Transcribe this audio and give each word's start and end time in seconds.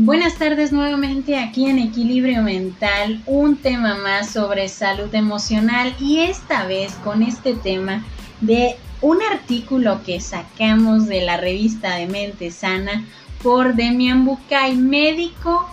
Buenas 0.00 0.36
tardes 0.36 0.70
nuevamente 0.70 1.36
aquí 1.36 1.66
en 1.66 1.80
Equilibrio 1.80 2.40
Mental, 2.40 3.20
un 3.26 3.56
tema 3.56 3.96
más 3.96 4.30
sobre 4.30 4.68
salud 4.68 5.12
emocional 5.12 5.92
y 5.98 6.20
esta 6.20 6.66
vez 6.66 6.94
con 7.02 7.24
este 7.24 7.54
tema 7.54 8.04
de 8.40 8.76
un 9.00 9.18
artículo 9.22 10.00
que 10.04 10.20
sacamos 10.20 11.08
de 11.08 11.22
la 11.22 11.36
revista 11.36 11.96
de 11.96 12.06
Mente 12.06 12.52
Sana 12.52 13.06
por 13.42 13.74
Demian 13.74 14.24
Bucay, 14.24 14.76
médico 14.76 15.68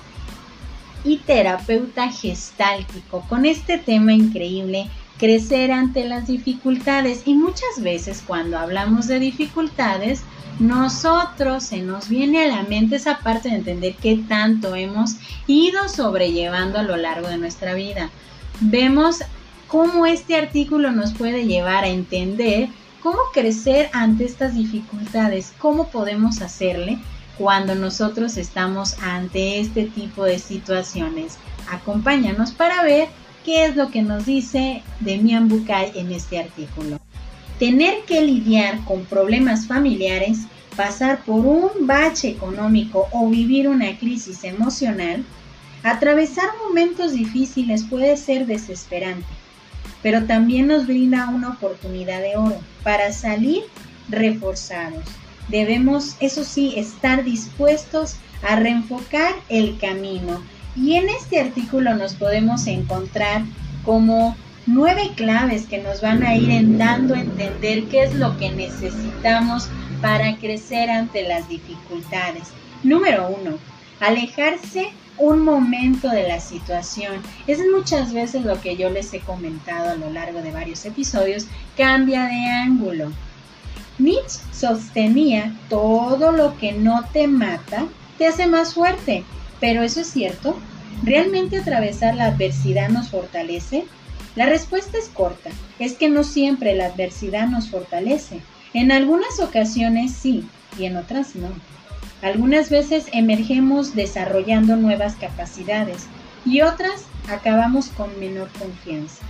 y 1.03 1.17
terapeuta 1.17 2.11
gestáltico, 2.11 3.21
con 3.29 3.45
este 3.45 3.77
tema 3.77 4.11
increíble, 4.11 4.89
crecer 5.17 5.71
ante 5.71 6.05
las 6.05 6.27
dificultades. 6.27 7.23
Y 7.25 7.35
muchas 7.35 7.81
veces 7.81 8.23
cuando 8.25 8.57
hablamos 8.57 9.07
de 9.07 9.19
dificultades, 9.19 10.23
nosotros 10.59 11.63
se 11.63 11.81
nos 11.81 12.07
viene 12.07 12.43
a 12.43 12.47
la 12.47 12.63
mente 12.63 12.95
esa 12.95 13.19
parte 13.19 13.49
de 13.49 13.55
entender 13.55 13.95
qué 14.01 14.17
tanto 14.27 14.75
hemos 14.75 15.15
ido 15.47 15.89
sobrellevando 15.89 16.79
a 16.79 16.83
lo 16.83 16.95
largo 16.95 17.27
de 17.27 17.37
nuestra 17.37 17.73
vida. 17.73 18.09
Vemos 18.61 19.19
cómo 19.67 20.05
este 20.05 20.37
artículo 20.37 20.91
nos 20.91 21.13
puede 21.13 21.45
llevar 21.45 21.83
a 21.83 21.89
entender 21.89 22.69
cómo 23.01 23.19
crecer 23.33 23.89
ante 23.93 24.23
estas 24.23 24.55
dificultades, 24.55 25.53
cómo 25.57 25.89
podemos 25.89 26.41
hacerle 26.41 26.99
cuando 27.37 27.75
nosotros 27.75 28.37
estamos 28.37 28.95
ante 29.01 29.59
este 29.59 29.83
tipo 29.83 30.23
de 30.23 30.39
situaciones. 30.39 31.37
Acompáñanos 31.69 32.51
para 32.53 32.81
ver 32.83 33.09
qué 33.45 33.65
es 33.65 33.75
lo 33.75 33.91
que 33.91 34.01
nos 34.01 34.25
dice 34.25 34.81
Demian 34.99 35.47
Bucay 35.47 35.91
en 35.95 36.11
este 36.11 36.39
artículo. 36.39 36.99
Tener 37.59 38.03
que 38.05 38.21
lidiar 38.21 38.83
con 38.85 39.05
problemas 39.05 39.67
familiares, 39.67 40.39
pasar 40.75 41.23
por 41.23 41.45
un 41.45 41.69
bache 41.87 42.29
económico 42.29 43.07
o 43.11 43.29
vivir 43.29 43.69
una 43.69 43.97
crisis 43.97 44.43
emocional, 44.43 45.23
atravesar 45.83 46.49
momentos 46.67 47.13
difíciles 47.13 47.83
puede 47.83 48.17
ser 48.17 48.47
desesperante, 48.47 49.27
pero 50.01 50.25
también 50.25 50.67
nos 50.67 50.87
brinda 50.87 51.29
una 51.29 51.49
oportunidad 51.49 52.21
de 52.21 52.35
oro 52.35 52.57
para 52.83 53.13
salir 53.13 53.63
reforzados. 54.09 55.05
Debemos, 55.49 56.15
eso 56.19 56.43
sí, 56.43 56.73
estar 56.75 57.23
dispuestos 57.23 58.15
a 58.41 58.55
reenfocar 58.55 59.33
el 59.49 59.77
camino. 59.77 60.41
Y 60.75 60.95
en 60.95 61.09
este 61.09 61.39
artículo 61.39 61.95
nos 61.95 62.15
podemos 62.15 62.67
encontrar 62.67 63.43
como 63.83 64.35
nueve 64.65 65.11
claves 65.15 65.67
que 65.67 65.77
nos 65.77 66.01
van 66.01 66.23
a 66.23 66.35
ir 66.35 66.77
dando 66.77 67.13
a 67.15 67.21
entender 67.21 67.85
qué 67.85 68.03
es 68.03 68.15
lo 68.15 68.37
que 68.37 68.51
necesitamos 68.51 69.69
para 70.01 70.35
crecer 70.37 70.89
ante 70.89 71.27
las 71.27 71.47
dificultades. 71.47 72.49
Número 72.83 73.27
uno, 73.29 73.57
alejarse 73.99 74.89
un 75.17 75.43
momento 75.43 76.09
de 76.09 76.27
la 76.27 76.39
situación. 76.39 77.21
Es 77.47 77.59
muchas 77.73 78.11
veces 78.11 78.43
lo 78.43 78.59
que 78.59 78.75
yo 78.75 78.89
les 78.89 79.13
he 79.13 79.19
comentado 79.19 79.91
a 79.91 79.95
lo 79.95 80.09
largo 80.09 80.41
de 80.41 80.51
varios 80.51 80.85
episodios, 80.85 81.47
cambia 81.77 82.25
de 82.25 82.45
ángulo. 82.47 83.11
Nietzsche 83.97 84.41
sostenía 84.51 85.55
todo 85.69 86.33
lo 86.33 86.57
que 86.57 86.73
no 86.73 87.05
te 87.13 87.27
mata 87.27 87.85
te 88.17 88.27
hace 88.27 88.47
más 88.47 88.73
fuerte, 88.73 89.23
pero 89.59 89.83
eso 89.83 90.01
es 90.01 90.07
cierto. 90.07 90.57
¿Realmente 91.03 91.57
atravesar 91.57 92.15
la 92.15 92.27
adversidad 92.27 92.89
nos 92.89 93.09
fortalece? 93.09 93.85
La 94.35 94.45
respuesta 94.45 94.97
es 94.97 95.09
corta, 95.09 95.49
es 95.79 95.93
que 95.93 96.09
no 96.09 96.23
siempre 96.23 96.75
la 96.75 96.87
adversidad 96.87 97.47
nos 97.47 97.69
fortalece. 97.69 98.41
En 98.73 98.91
algunas 98.91 99.39
ocasiones 99.39 100.11
sí 100.11 100.45
y 100.77 100.85
en 100.85 100.97
otras 100.97 101.35
no. 101.35 101.49
Algunas 102.21 102.69
veces 102.69 103.05
emergemos 103.13 103.95
desarrollando 103.95 104.75
nuevas 104.75 105.15
capacidades 105.15 106.07
y 106.45 106.61
otras 106.61 107.05
acabamos 107.29 107.87
con 107.89 108.19
menor 108.19 108.49
confianza. 108.59 109.23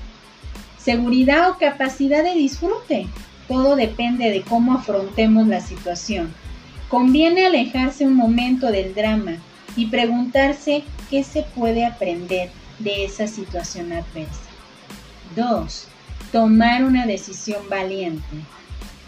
Seguridad 0.78 1.50
o 1.50 1.58
capacidad 1.58 2.24
de 2.24 2.34
disfrute. 2.34 3.08
Todo 3.48 3.76
depende 3.76 4.32
de 4.32 4.42
cómo 4.42 4.74
afrontemos 4.74 5.48
la 5.48 5.62
situación. 5.62 6.34
Conviene 6.90 7.46
alejarse 7.46 8.06
un 8.06 8.16
momento 8.16 8.72
del 8.72 8.96
drama 8.96 9.38
y 9.76 9.88
preguntarse 9.88 10.84
qué 11.10 11.24
se 11.24 11.44
puede 11.44 11.86
aprender 11.86 12.50
de 12.80 13.06
esa 13.06 13.28
situación 13.28 13.92
adversa. 13.92 14.50
2. 15.36 15.88
Tomar 16.32 16.84
una 16.84 17.06
decisión 17.06 17.70
valiente. 17.70 18.36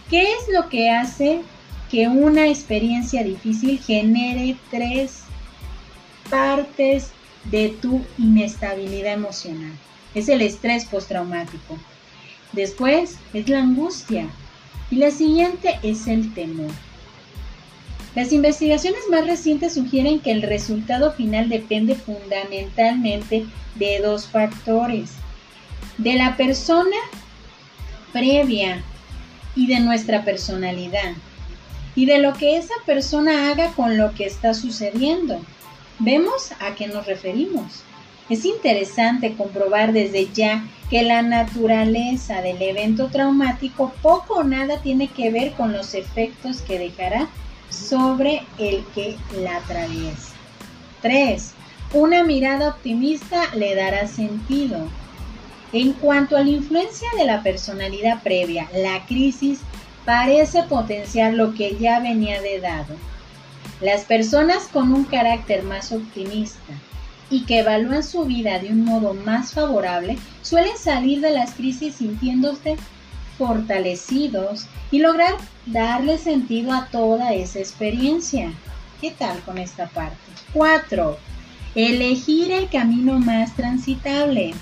¿Qué 0.10 0.24
es 0.24 0.54
lo 0.54 0.70
que 0.70 0.90
hace 0.90 1.42
que 1.90 2.08
una 2.08 2.48
experiencia 2.48 3.24
difícil 3.24 3.80
genere 3.80 4.58
tres 4.70 5.24
partes 6.30 7.12
de 7.46 7.70
tu 7.70 8.06
inestabilidad 8.18 9.14
emocional? 9.14 9.74
Es 10.14 10.30
el 10.30 10.42
estrés 10.42 10.86
postraumático. 10.86 11.78
Después 12.54 13.18
es 13.34 13.50
la 13.50 13.60
angustia. 13.60 14.30
Y 14.90 14.96
la 14.96 15.12
siguiente 15.12 15.78
es 15.84 16.08
el 16.08 16.34
temor. 16.34 16.72
Las 18.18 18.34
investigaciones 18.34 19.02
más 19.12 19.28
recientes 19.28 19.76
sugieren 19.76 20.20
que 20.20 20.32
el 20.32 20.42
resultado 20.42 21.12
final 21.12 21.50
depende 21.50 21.94
fundamentalmente 21.94 23.46
de 23.76 24.00
dos 24.00 24.26
factores 24.26 25.12
de 26.00 26.16
la 26.16 26.36
persona 26.36 26.98
previa 28.12 28.82
y 29.56 29.68
de 29.68 29.82
nuestra 29.82 30.26
personalidad 30.26 31.14
y 31.94 32.08
de 32.08 32.18
lo 32.18 32.34
que 32.34 32.58
esa 32.58 32.74
persona 32.88 33.52
haga 33.52 33.74
con 33.74 34.00
lo 34.00 34.12
que 34.16 34.26
está 34.26 34.56
sucediendo. 34.56 35.40
¿Vemos 36.00 36.54
a 36.60 36.74
qué 36.74 36.88
nos 36.88 37.06
referimos? 37.06 37.84
Es 38.32 38.46
interesante 38.46 39.36
comprobar 39.36 39.94
desde 39.94 40.28
ya 40.34 40.64
que 40.90 41.04
la 41.04 41.22
naturaleza 41.22 42.42
del 42.42 42.60
evento 42.64 43.10
traumático 43.10 43.94
poco 44.02 44.40
o 44.40 44.44
nada 44.44 44.82
tiene 44.82 45.08
que 45.08 45.30
ver 45.30 45.52
con 45.52 45.72
los 45.72 45.94
efectos 45.94 46.62
que 46.62 46.80
dejará 46.80 47.30
sobre 47.70 48.44
el 48.58 48.84
que 48.96 49.18
la 49.38 49.58
atraviesa. 49.58 50.34
3. 51.02 51.54
Una 51.94 52.24
mirada 52.24 52.70
optimista 52.70 53.54
le 53.56 53.76
dará 53.76 54.08
sentido. 54.08 54.88
En 55.74 55.94
cuanto 55.94 56.38
a 56.38 56.42
la 56.42 56.50
influencia 56.50 57.08
de 57.18 57.26
la 57.26 57.44
personalidad 57.44 58.24
previa, 58.24 58.70
la 58.74 59.06
crisis 59.06 59.60
parece 60.06 60.64
potenciar 60.64 61.34
lo 61.34 61.54
que 61.54 61.78
ya 61.78 62.00
venía 62.00 62.42
de 62.42 62.60
dado. 62.60 62.96
Las 63.82 64.06
personas 64.06 64.68
con 64.68 64.94
un 64.94 65.04
carácter 65.04 65.64
más 65.64 65.92
optimista 65.92 66.74
y 67.30 67.44
que 67.44 67.60
evalúan 67.60 68.04
su 68.04 68.24
vida 68.24 68.60
de 68.60 68.70
un 68.70 68.86
modo 68.86 69.14
más 69.14 69.54
favorable 69.54 70.18
suelen 70.42 70.78
salir 70.78 71.22
de 71.22 71.32
las 71.32 71.52
crisis 71.52 71.96
sintiéndose 71.96 72.78
fortalecidos 73.38 74.66
y 74.92 75.00
lograr 75.00 75.36
darle 75.66 76.18
sentido 76.18 76.74
a 76.74 76.88
toda 76.88 77.34
esa 77.34 77.60
experiencia. 77.60 78.52
¿Qué 79.00 79.12
tal 79.12 79.40
con 79.42 79.58
esta 79.58 79.88
parte? 79.88 80.18
4. 80.54 81.18
Elegir 81.76 82.52
el 82.52 82.70
camino 82.70 83.20
más 83.20 83.56
transitable. 83.56 84.54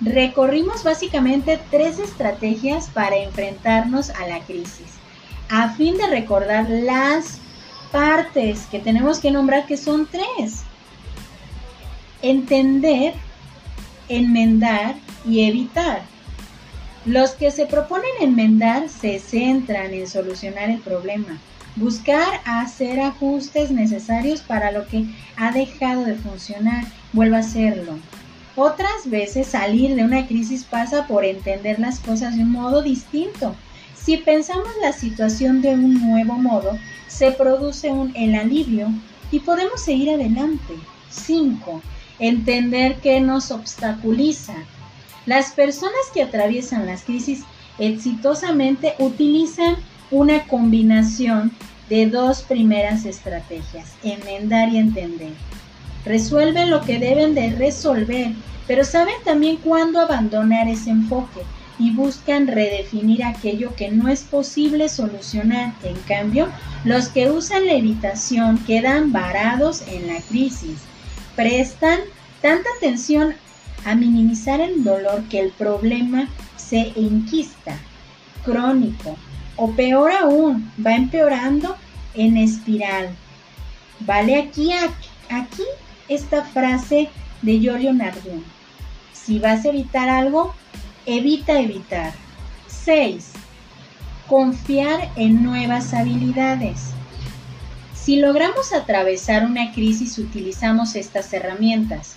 Recorrimos 0.00 0.84
básicamente 0.84 1.58
tres 1.70 1.98
estrategias 1.98 2.88
para 2.88 3.16
enfrentarnos 3.16 4.10
a 4.10 4.28
la 4.28 4.40
crisis, 4.40 4.94
a 5.48 5.70
fin 5.70 5.96
de 5.96 6.06
recordar 6.06 6.68
las 6.68 7.40
partes 7.90 8.66
que 8.70 8.78
tenemos 8.78 9.18
que 9.18 9.30
nombrar, 9.30 9.66
que 9.66 9.76
son 9.76 10.06
tres. 10.06 10.62
Entender, 12.22 13.14
enmendar 14.08 14.94
y 15.26 15.48
evitar. 15.48 16.02
Los 17.08 17.30
que 17.30 17.50
se 17.50 17.64
proponen 17.64 18.10
enmendar 18.20 18.90
se 18.90 19.18
centran 19.18 19.94
en 19.94 20.06
solucionar 20.06 20.68
el 20.68 20.78
problema, 20.78 21.38
buscar 21.76 22.42
hacer 22.44 23.00
ajustes 23.00 23.70
necesarios 23.70 24.42
para 24.42 24.72
lo 24.72 24.86
que 24.86 25.06
ha 25.34 25.50
dejado 25.50 26.04
de 26.04 26.16
funcionar, 26.16 26.84
vuelva 27.14 27.38
a 27.38 27.40
hacerlo. 27.40 27.98
Otras 28.56 29.08
veces 29.08 29.46
salir 29.46 29.94
de 29.94 30.04
una 30.04 30.26
crisis 30.26 30.64
pasa 30.64 31.06
por 31.06 31.24
entender 31.24 31.78
las 31.78 31.98
cosas 31.98 32.36
de 32.36 32.42
un 32.42 32.52
modo 32.52 32.82
distinto. 32.82 33.56
Si 33.94 34.18
pensamos 34.18 34.68
la 34.82 34.92
situación 34.92 35.62
de 35.62 35.70
un 35.70 35.94
nuevo 36.10 36.34
modo, 36.34 36.76
se 37.06 37.30
produce 37.30 37.88
un 37.90 38.14
el 38.16 38.34
alivio 38.34 38.88
y 39.30 39.40
podemos 39.40 39.80
seguir 39.80 40.10
adelante. 40.10 40.74
5. 41.08 41.80
Entender 42.18 42.96
qué 42.96 43.18
nos 43.20 43.50
obstaculiza. 43.50 44.56
Las 45.28 45.52
personas 45.52 45.92
que 46.12 46.22
atraviesan 46.22 46.86
las 46.86 47.04
crisis 47.04 47.44
exitosamente 47.78 48.94
utilizan 48.98 49.76
una 50.10 50.44
combinación 50.48 51.52
de 51.88 52.06
dos 52.06 52.42
primeras 52.42 53.04
estrategias, 53.04 53.92
enmendar 54.02 54.70
y 54.70 54.78
entender 54.78 55.32
resuelven 56.08 56.70
lo 56.70 56.80
que 56.80 56.98
deben 56.98 57.34
de 57.34 57.50
resolver, 57.50 58.32
pero 58.66 58.84
saben 58.84 59.14
también 59.24 59.58
cuándo 59.58 60.00
abandonar 60.00 60.66
ese 60.68 60.90
enfoque. 60.90 61.42
y 61.80 61.92
buscan 61.92 62.48
redefinir 62.48 63.22
aquello 63.22 63.72
que 63.76 63.88
no 63.88 64.08
es 64.08 64.22
posible 64.22 64.88
solucionar. 64.88 65.74
En 65.84 65.94
cambio, 66.08 66.48
los 66.82 67.06
que 67.06 67.30
usan 67.30 67.66
la 67.66 67.74
evitación 67.74 68.58
quedan 68.64 69.12
varados 69.12 69.82
en 69.86 70.08
la 70.08 70.20
crisis. 70.22 70.80
Prestan 71.36 72.00
tanta 72.42 72.68
atención 72.78 73.34
a 73.84 73.94
minimizar 73.94 74.60
el 74.60 74.84
dolor 74.84 75.22
que 75.28 75.40
el 75.40 75.50
problema 75.52 76.28
se 76.56 76.92
enquista, 76.96 77.78
crónico, 78.44 79.16
o 79.56 79.72
peor 79.72 80.12
aún, 80.12 80.70
va 80.84 80.94
empeorando 80.94 81.76
en 82.14 82.36
espiral. 82.36 83.10
Vale 84.00 84.36
aquí, 84.36 84.70
aquí 85.28 85.64
esta 86.08 86.44
frase 86.44 87.08
de 87.42 87.58
Giorgio 87.58 87.92
Nardone. 87.92 88.42
Si 89.12 89.38
vas 89.38 89.64
a 89.64 89.68
evitar 89.68 90.08
algo, 90.08 90.54
evita 91.06 91.60
evitar. 91.60 92.12
6. 92.68 93.32
Confiar 94.26 95.10
en 95.16 95.42
nuevas 95.42 95.92
habilidades. 95.94 96.90
Si 97.94 98.16
logramos 98.16 98.72
atravesar 98.72 99.44
una 99.44 99.72
crisis, 99.72 100.18
utilizamos 100.18 100.94
estas 100.94 101.32
herramientas. 101.32 102.16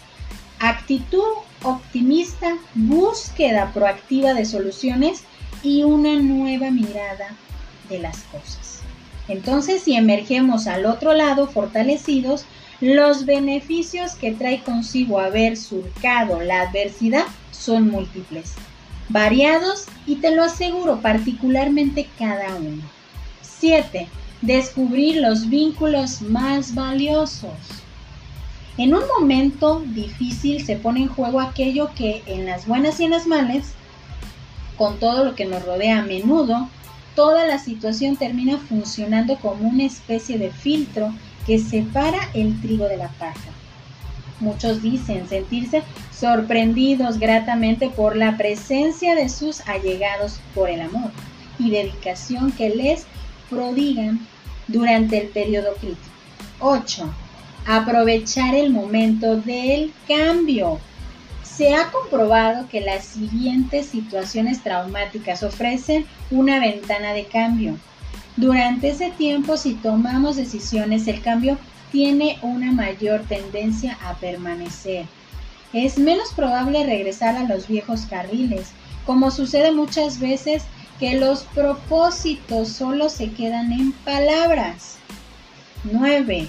Actitud 0.63 1.23
optimista, 1.63 2.55
búsqueda 2.75 3.71
proactiva 3.73 4.35
de 4.35 4.45
soluciones 4.45 5.23
y 5.63 5.81
una 5.81 6.19
nueva 6.21 6.69
mirada 6.69 7.35
de 7.89 7.97
las 7.97 8.19
cosas. 8.31 8.81
Entonces, 9.27 9.81
si 9.81 9.95
emergemos 9.95 10.67
al 10.67 10.85
otro 10.85 11.13
lado 11.13 11.47
fortalecidos, 11.47 12.45
los 12.79 13.25
beneficios 13.25 14.13
que 14.13 14.33
trae 14.33 14.61
consigo 14.63 15.19
haber 15.19 15.57
surcado 15.57 16.41
la 16.41 16.61
adversidad 16.61 17.25
son 17.51 17.89
múltiples, 17.89 18.53
variados 19.09 19.85
y 20.05 20.17
te 20.17 20.29
lo 20.35 20.43
aseguro 20.43 21.01
particularmente 21.01 22.07
cada 22.19 22.55
uno. 22.55 22.83
7. 23.41 24.07
Descubrir 24.43 25.17
los 25.21 25.49
vínculos 25.49 26.21
más 26.21 26.75
valiosos. 26.75 27.80
En 28.81 28.95
un 28.95 29.03
momento 29.19 29.83
difícil 29.85 30.65
se 30.65 30.75
pone 30.75 31.01
en 31.01 31.07
juego 31.07 31.39
aquello 31.39 31.91
que 31.93 32.23
en 32.25 32.47
las 32.47 32.65
buenas 32.65 32.99
y 32.99 33.03
en 33.03 33.11
las 33.11 33.27
malas, 33.27 33.73
con 34.75 34.97
todo 34.97 35.23
lo 35.23 35.35
que 35.35 35.45
nos 35.45 35.63
rodea 35.63 35.99
a 35.99 36.01
menudo, 36.01 36.67
toda 37.13 37.45
la 37.45 37.59
situación 37.59 38.15
termina 38.15 38.57
funcionando 38.57 39.35
como 39.35 39.69
una 39.69 39.83
especie 39.83 40.39
de 40.39 40.49
filtro 40.49 41.13
que 41.45 41.59
separa 41.59 42.31
el 42.33 42.59
trigo 42.59 42.87
de 42.87 42.97
la 42.97 43.09
paja. 43.09 43.51
Muchos 44.39 44.81
dicen 44.81 45.29
sentirse 45.29 45.83
sorprendidos 46.11 47.19
gratamente 47.19 47.87
por 47.87 48.15
la 48.15 48.35
presencia 48.35 49.13
de 49.13 49.29
sus 49.29 49.61
allegados 49.67 50.39
por 50.55 50.71
el 50.71 50.81
amor 50.81 51.11
y 51.59 51.69
dedicación 51.69 52.51
que 52.51 52.71
les 52.71 53.05
prodigan 53.47 54.25
durante 54.67 55.21
el 55.21 55.27
periodo 55.27 55.75
crítico. 55.75 56.01
8. 56.61 57.13
Aprovechar 57.65 58.55
el 58.55 58.71
momento 58.71 59.37
del 59.37 59.93
cambio. 60.07 60.79
Se 61.43 61.75
ha 61.75 61.91
comprobado 61.91 62.67
que 62.69 62.81
las 62.81 63.05
siguientes 63.05 63.87
situaciones 63.87 64.63
traumáticas 64.63 65.43
ofrecen 65.43 66.05
una 66.31 66.59
ventana 66.59 67.13
de 67.13 67.25
cambio. 67.25 67.77
Durante 68.37 68.89
ese 68.89 69.11
tiempo, 69.11 69.57
si 69.57 69.75
tomamos 69.75 70.37
decisiones, 70.37 71.07
el 71.07 71.21
cambio 71.21 71.57
tiene 71.91 72.39
una 72.41 72.71
mayor 72.71 73.21
tendencia 73.27 73.97
a 74.03 74.15
permanecer. 74.15 75.05
Es 75.73 75.97
menos 75.97 76.33
probable 76.33 76.85
regresar 76.85 77.35
a 77.35 77.43
los 77.43 77.67
viejos 77.67 78.01
carriles, 78.09 78.71
como 79.05 79.31
sucede 79.31 79.71
muchas 79.71 80.19
veces 80.19 80.63
que 80.99 81.17
los 81.19 81.43
propósitos 81.43 82.69
solo 82.69 83.09
se 83.09 83.31
quedan 83.31 83.71
en 83.71 83.91
palabras. 83.91 84.97
9. 85.83 86.47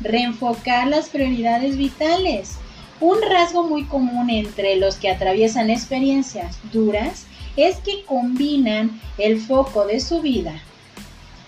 Reenfocar 0.00 0.88
las 0.88 1.08
prioridades 1.08 1.76
vitales. 1.76 2.56
Un 3.00 3.16
rasgo 3.22 3.66
muy 3.66 3.84
común 3.84 4.30
entre 4.30 4.76
los 4.76 4.96
que 4.96 5.10
atraviesan 5.10 5.70
experiencias 5.70 6.58
duras 6.72 7.26
es 7.56 7.76
que 7.76 8.04
combinan 8.04 9.00
el 9.18 9.40
foco 9.40 9.86
de 9.86 10.00
su 10.00 10.20
vida. 10.20 10.60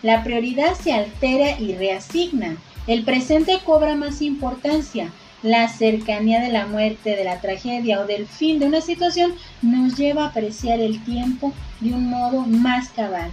La 0.02 0.22
prioridad 0.22 0.74
se 0.74 0.92
altera 0.92 1.58
y 1.58 1.74
reasigna. 1.74 2.56
El 2.86 3.04
presente 3.04 3.58
cobra 3.64 3.96
más 3.96 4.22
importancia. 4.22 5.10
La 5.42 5.68
cercanía 5.68 6.40
de 6.40 6.50
la 6.50 6.66
muerte, 6.66 7.16
de 7.16 7.24
la 7.24 7.40
tragedia 7.40 8.00
o 8.00 8.06
del 8.06 8.26
fin 8.26 8.58
de 8.58 8.66
una 8.66 8.80
situación 8.80 9.34
nos 9.62 9.96
lleva 9.96 10.24
a 10.24 10.28
apreciar 10.28 10.80
el 10.80 11.04
tiempo 11.04 11.52
de 11.80 11.92
un 11.92 12.08
modo 12.08 12.40
más 12.42 12.88
cabal 12.90 13.30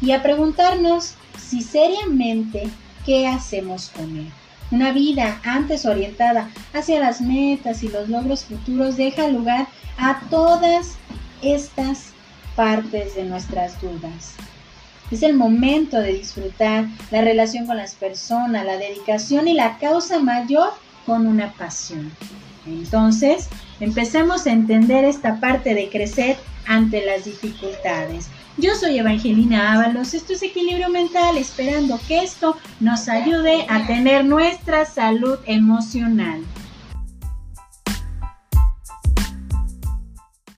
y 0.00 0.10
a 0.10 0.22
preguntarnos 0.22 1.14
si 1.38 1.62
seriamente 1.62 2.68
qué 3.04 3.26
hacemos 3.26 3.90
con 3.90 4.16
él. 4.16 4.26
Una 4.70 4.92
vida 4.92 5.40
antes 5.44 5.86
orientada 5.86 6.50
hacia 6.72 6.98
las 6.98 7.20
metas 7.20 7.82
y 7.82 7.88
los 7.88 8.08
logros 8.08 8.44
futuros 8.44 8.96
deja 8.96 9.28
lugar 9.28 9.68
a 9.96 10.20
todas 10.28 10.96
estas 11.42 12.12
partes 12.56 13.14
de 13.14 13.24
nuestras 13.24 13.80
dudas. 13.80 14.34
Es 15.10 15.22
el 15.22 15.34
momento 15.34 15.98
de 15.98 16.14
disfrutar 16.14 16.86
la 17.12 17.20
relación 17.20 17.66
con 17.66 17.76
las 17.76 17.94
personas, 17.94 18.66
la 18.66 18.76
dedicación 18.76 19.46
y 19.46 19.54
la 19.54 19.78
causa 19.78 20.18
mayor 20.18 20.70
con 21.04 21.28
una 21.28 21.52
pasión. 21.52 22.10
Entonces, 22.66 23.48
empecemos 23.80 24.46
a 24.46 24.52
entender 24.52 25.04
esta 25.04 25.40
parte 25.40 25.74
de 25.74 25.88
crecer 25.88 26.36
ante 26.66 27.04
las 27.04 27.24
dificultades. 27.24 28.28
Yo 28.58 28.74
soy 28.74 28.98
Evangelina 28.98 29.74
Ábalos, 29.74 30.14
esto 30.14 30.32
es 30.32 30.42
Equilibrio 30.42 30.88
Mental, 30.88 31.36
esperando 31.36 32.00
que 32.08 32.22
esto 32.22 32.56
nos 32.80 33.08
ayude 33.08 33.66
a 33.68 33.86
tener 33.86 34.24
nuestra 34.24 34.86
salud 34.86 35.38
emocional. 35.44 36.40